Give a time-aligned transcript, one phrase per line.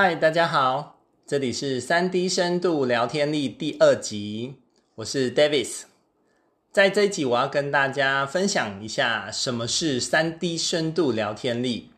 [0.00, 4.54] 嗨，大家好，这里是三 D 深度聊天力第二集，
[4.94, 5.86] 我是 Davis。
[6.70, 11.90] 在这一集，我要跟大家分享一下什么是三 D 深度聊天力。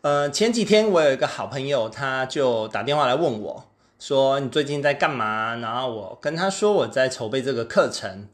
[0.00, 3.64] 呃，前几天我有一个好朋友，他就打电话来问我，
[4.00, 5.54] 说你最近在干嘛？
[5.54, 8.26] 然后我跟他说我在筹备这个课程。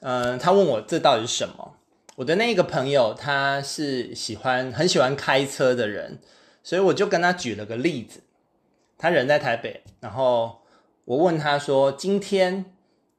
[0.00, 1.76] 嗯、他问我这到底是什么？
[2.16, 6.18] 我的那个朋友他是喜欢很喜欢开车的人。
[6.62, 8.18] 所以我就跟他举了个例子，
[8.98, 10.62] 他人在台北，然后
[11.04, 12.64] 我问他说：“今天，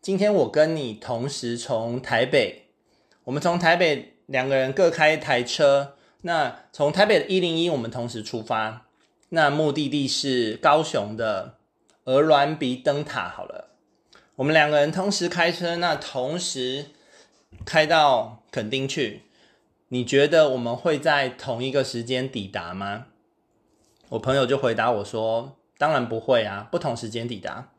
[0.01, 2.69] 今天我跟你同时从台北，
[3.25, 8.87] 我们从台北两个人各开一台车，那从台北的一零一我们同时出发，
[9.29, 11.57] 那目的地是高雄的
[12.05, 13.29] 鹅銮鼻灯塔。
[13.29, 13.69] 好了，
[14.37, 16.87] 我们两个人同时开车，那同时
[17.63, 19.21] 开到垦丁去，
[19.89, 23.05] 你觉得我们会在同一个时间抵达吗？”
[24.09, 27.69] 我朋友就回答我说：“当然不会啊，不同时间抵达。”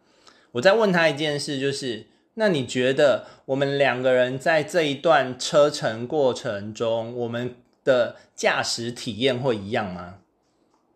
[0.53, 10.19] 我再问他一件事，就是那你觉得我们两个人在这一段车程过程中，我们的驾驶体验会一样吗？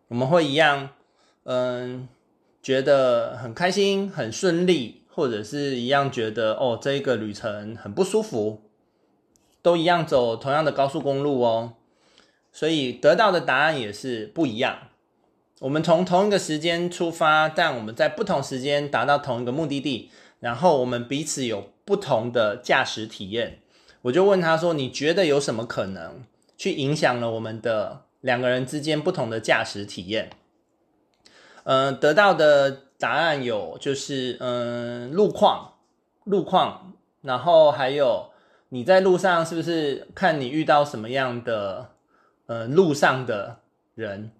[0.07, 0.89] 我们会一样，
[1.43, 2.07] 嗯，
[2.61, 8.61] 觉得很开心、很顺利，或者是一样觉得哦，这个旅程很不舒服，
[9.61, 11.73] 都一样走同样的高速公路哦，
[12.51, 14.79] 所以得到的答案也是不一样。
[15.59, 23.59] 我们从同一个时间出发，但我们在不同时间达到同一个目的地，然后我们彼此有不同的驾驶体验。
[24.01, 26.23] 我就问他说：“你觉得有什么可能
[26.57, 30.31] 去影响了我们的两个人之间不同的驾驶体验？”
[31.63, 35.75] 嗯、得到的答案有就是，嗯、路况，
[36.25, 38.31] 路况，然后还有
[38.67, 41.91] 你在路上是不是看你遇到什么样的，
[42.47, 43.59] 呃，路上的
[43.95, 44.31] 人。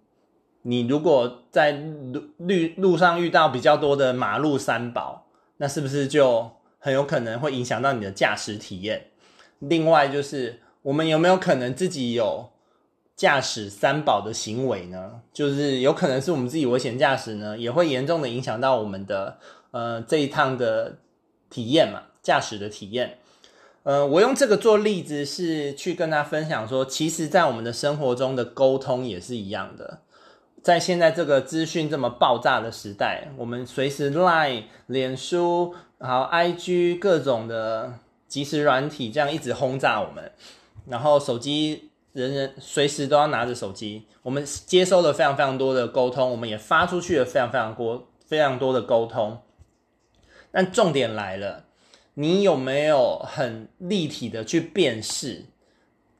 [0.64, 9.08] 你如果在路路路上遇到比较多的马路三宝，那是不是就很有可能会影响到你的驾驶体验？
[9.60, 12.50] 另外就是我们有没有可能自己有
[13.16, 15.22] 驾驶三宝的行为呢？
[15.32, 19.38] 就是有可能是我们自己危险驾驶呢，也会严重的影响到我们的
[19.72, 20.98] 呃这一趟的
[21.50, 23.20] 体验嘛，驾驶的体验。
[23.84, 30.00] 呃，我用这个做例子是去跟他分享说，其实在我们的生活中的沟通也是一样的。
[30.64, 36.22] 在现在这个资讯这么爆炸的时代，我们随时 Line、脸书、还有
[36.56, 40.32] IG 各种的即时软体这样一直轰炸我们，
[40.88, 49.40] 然后手机人人随时都要拿着手机，我们接收了非常非常多的沟通，我们也发出去了非常非常多非常多的沟通。
[50.50, 51.66] 但重点来了，
[52.14, 55.44] 你有没有很立体的去辨识，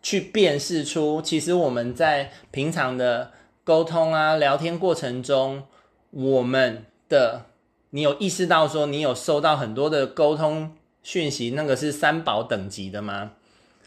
[0.02, 3.32] 去辨识出其实我们在平常的。
[3.64, 5.64] 沟通啊，聊天过程中，
[6.12, 7.46] 我们的
[7.92, 13.32] 你有意识到说你有收到很多的沟通讯息，那个是三宝等级的吗？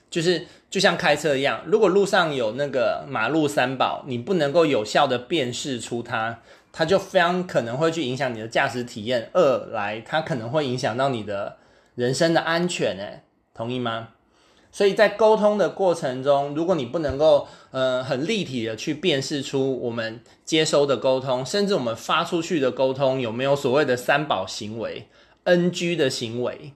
[0.09, 6.39] 就是就像开车一样，如果路上有那个马路三宝，你不能够有效的辨识出它，
[6.73, 9.29] 它就非常可能会去影响你的驾驶体验。
[9.35, 11.57] 二来，它可能会影响到你的
[11.97, 14.11] 人身的安全，诶，同意吗？
[14.77, 25.07] 所以在沟通的过程中，如果你不能够呃很立体的去辨识出我们接收的沟通，甚至我们发出去的沟通有没有所谓的三宝行为、
[25.45, 26.73] NG 的行为，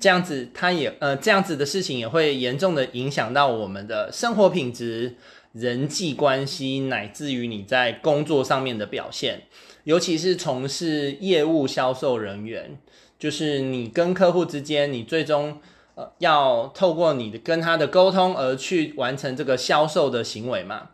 [0.00, 5.16] 这样子它也呃这样子的事情也会严重的影响到我们的生活品质、
[5.52, 9.42] 人际关系，乃至于你在工作上面的表现，
[9.84, 12.78] 尤其是从事业务销售人员，
[13.18, 15.60] 就是你跟客户之间，你最终。
[15.96, 20.90] 呃，要透过你的跟他的沟通而去完成这个销售的行为嘛？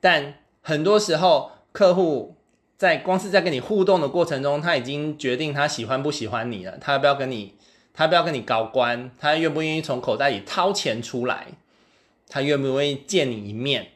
[0.00, 2.34] 但很多时候，客户
[2.78, 6.78] 在光是在跟你互动的过程中，他已经决定他喜欢不喜欢你了。
[6.80, 7.54] 他要不要跟你？
[7.92, 9.10] 他要不要跟你搞关？
[9.18, 11.48] 他愿不愿意从口袋里掏钱出来？
[12.26, 13.88] 他愿不愿意见你一面？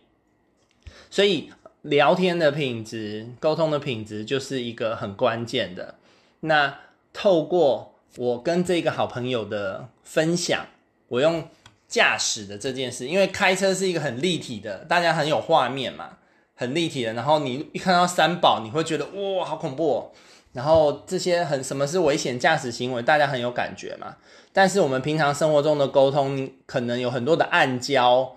[1.08, 1.50] 所以，
[1.80, 5.94] 聊天的品质、沟通的品质就是一个很关键的。
[6.40, 6.80] 那
[7.14, 7.94] 透过。
[8.16, 10.66] 我跟这个好朋友的分享，
[11.08, 11.48] 我用
[11.86, 16.18] 驾驶的这件事，因为开车是一个很立体的，大家很有画面嘛，
[16.54, 17.12] 很立体的。
[17.12, 20.10] 然后你一看到三宝，你会觉得哇，好恐怖哦。
[20.52, 24.16] 然后这些很什么是危险驾驶行为，大家很有感觉嘛。
[24.52, 28.30] 但是我们平常生活中的沟通，可能有很多的暗礁，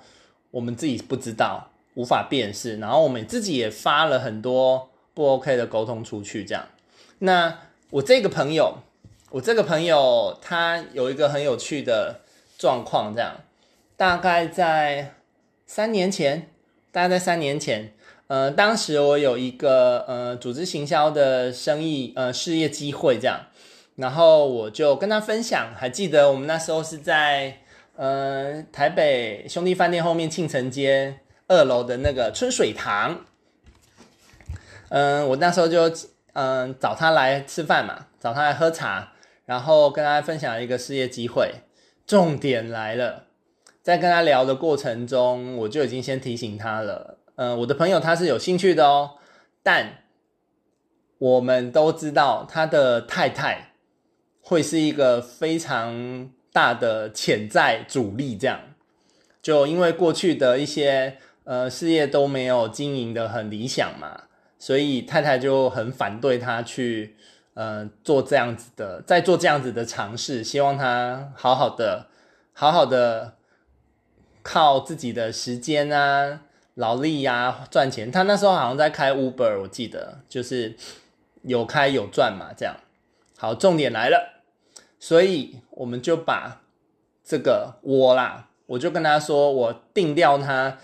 [0.52, 2.78] 我们自己不知道，无法辨识。
[2.78, 6.68] 然后我们自己也发了很多不 OK 的沟通出去，这样。
[7.20, 7.58] 那
[7.90, 8.78] 我这个朋友。
[9.32, 12.20] 我这个朋友他有一个很有趣的
[12.58, 13.38] 状况，这样，
[13.96, 15.16] 大概在
[15.66, 16.50] 三年前，
[16.92, 17.94] 大概在三年前，
[18.28, 23.40] 呃，当时我有一个呃组织行销的生意呃事业机会这样，
[23.96, 27.60] 然后我就跟他分享，还记得我们那时候是在
[27.96, 33.24] 呃台北兄弟饭店后面庆城街二楼的那个春水堂，
[34.90, 35.90] 嗯、我那时候就
[36.34, 39.12] 嗯、找他来吃饭嘛，找他来喝茶，
[39.46, 41.64] 然后跟他分享一个事业机会，
[42.06, 43.28] 重点来了，
[43.82, 47.18] 在跟他聊的过程中，我就已经先提醒他了。
[47.36, 49.12] 嗯、我的朋友他是有兴趣的哦，
[49.64, 50.04] 但
[51.18, 53.74] 我们都知道他的太太
[54.42, 58.60] 会是一个非常大的潜在阻力，这样
[59.42, 64.24] 就因为过去的一些呃事业都没有经营得很理想嘛，
[64.60, 67.16] 所以太太就很反对他去
[67.54, 72.08] 呃做这样子的，在做这样子的尝试，希望他好好的、
[72.54, 73.36] 好好的
[74.42, 76.42] 靠自己的时间啊。
[76.76, 78.10] 劳力呀、啊，赚钱。
[78.10, 80.74] 他那时候好像在开 Uber，我记得就是
[81.44, 82.78] 有开有赚嘛，这样。
[83.38, 84.42] 好，重点来了，
[84.98, 86.62] 所以我们就把
[87.26, 90.78] 这个我啦，我就跟他说，我定掉他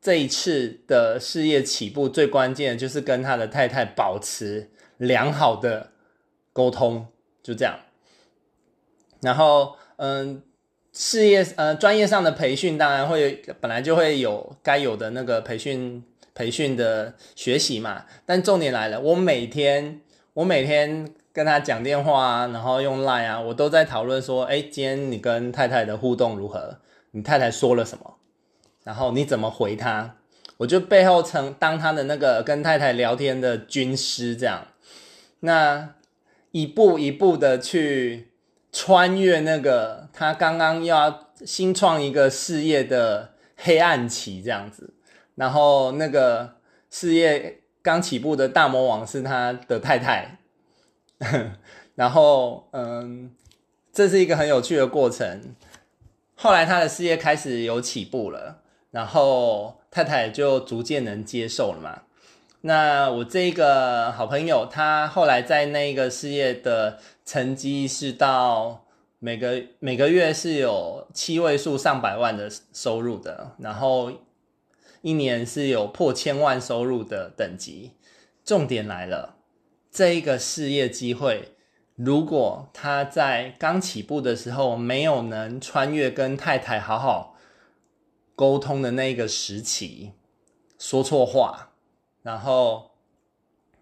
[0.00, 4.70] 这一次的事业起步最关键的就是跟他的太太保持
[5.00, 5.90] 良好的
[6.52, 7.08] 沟通，
[7.42, 7.80] 就这样。
[9.20, 10.42] 然后，嗯。
[10.92, 16.02] 事业呃，专业上的培训当然会本来就会有该有的那个培训
[16.34, 20.00] 培训的学习嘛，但重点来了，我每天
[20.34, 26.78] 我每天跟他讲电话啊，然后用 Line 啊，我都在讨论说，哎，今天你跟太太的互动如何？
[27.12, 28.16] 你太太说了什么？
[28.82, 30.16] 然后你怎么回他？
[30.56, 34.66] 我就背后成当他的那个跟太太聊天的军师这样，
[35.40, 35.94] 那
[36.52, 38.28] 一步一步的去。
[38.72, 44.94] 穿越那个他刚刚要新创一个事业的黑暗期，这样子，
[45.34, 46.54] 然后那个
[46.88, 50.38] 事业刚起步的大魔王是他的太太，
[51.96, 53.34] 然后嗯，
[53.92, 55.56] 这是一个很有趣的过程。
[56.36, 62.02] 后来他的事业开始有起步了，然后太太就逐渐能接受了嘛。
[62.62, 68.84] 那我这个好朋友，他后来在那个事业的成绩是到
[69.18, 74.12] 每个每个月是有七位数上百万的收入的，然后
[75.00, 77.92] 一年是有破千万收入的等级。
[78.44, 79.36] 重点来了，
[79.90, 81.54] 这一个事业机会，
[81.94, 87.36] 如果他在刚起步的时候没有能穿越跟太太好好
[88.36, 90.12] 沟通的那个时期，
[90.78, 91.69] 说错话。
[92.22, 92.90] 然后，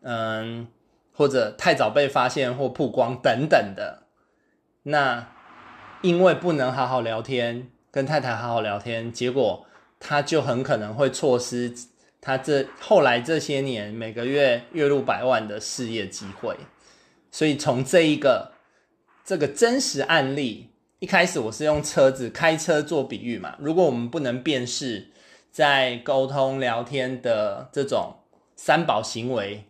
[0.03, 0.69] 嗯，
[1.13, 4.05] 或者太早被发现或曝光等等的，
[4.85, 5.27] 那
[6.03, 9.67] 因为不能好好聊天，跟太太好好聊天，结果
[9.99, 11.75] 他就很可能会错失
[12.21, 16.57] 他这后来这些年每个月月入百万的事业机会。
[17.33, 18.53] 所以从这一个
[19.25, 20.71] 这个真实案例，
[21.01, 25.11] 一开始我是用车子开车做比喻嘛，如果我们不能辨识
[25.51, 28.15] 在沟通聊天的这种。
[28.61, 29.65] 三宝行为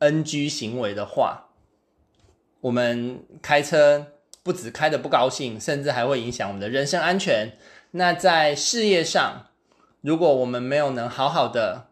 [0.00, 1.46] ，NG 行为的话，
[2.60, 4.08] 我们开车
[4.42, 7.52] 不止开的不高兴，甚至还会影响我们的人身安全。
[7.92, 9.46] 那在事业上，
[10.02, 11.86] 如果我们没有能好好的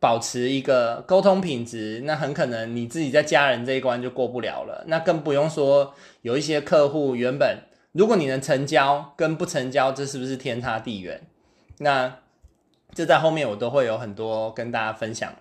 [0.00, 4.84] 保持一个沟通品质，那很可能你自己在家人这一关就过不了了。
[4.86, 5.92] 那更不用说
[6.22, 7.58] 有一些客户，原本
[7.92, 11.26] 如果你能成交跟不成交，这是不是天差地远？
[11.80, 12.20] 那。
[12.98, 15.32] 这在后面我都会有很多跟大家分享，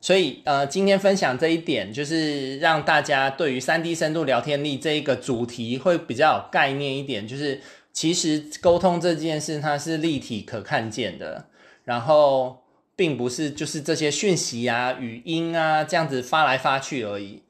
[0.00, 7.26] 所以呃，今天分享这一点，就是让大家对于三 D 深度聊天力这一个主题会比较有概念一点。
[7.26, 7.60] 就是
[7.92, 11.46] 其实沟通这件事它是立体可看见的，
[11.82, 12.62] 然后
[12.94, 17.42] 并不是就是这些讯息啊、语音啊这样子发来发去而已。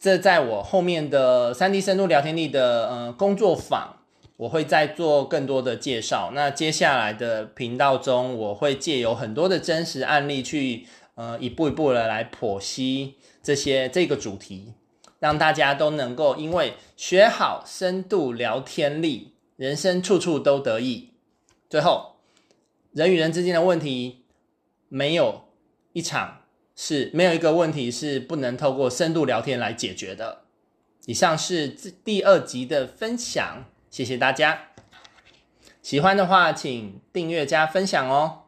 [0.00, 3.97] 这在我后面的三 D 深度聊天力的呃工作坊。
[4.38, 6.30] 我会再做更多的介绍。
[6.32, 14.74] 那接下来的频道中，我会借由很多的真实案例去，呃，一步一步的来剖析这些这个主题，
[15.18, 21.10] 让大家都能够因为学好深度聊天力，人生处处都得意。
[21.68, 22.18] 最后，
[22.92, 24.22] 人与人之间的问题，
[24.88, 25.48] 没有
[25.92, 26.42] 一场
[26.76, 30.42] 是没有一个问题是不能透过深度聊天来解决的。
[31.06, 31.66] 以上是
[32.04, 33.64] 第二集的分享。
[33.90, 34.68] 谢谢大家，
[35.82, 38.47] 喜欢的话请订阅加分享哦。